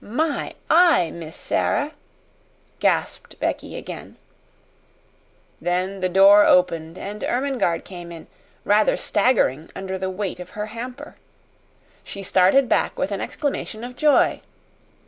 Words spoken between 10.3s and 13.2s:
of her hamper. She started back with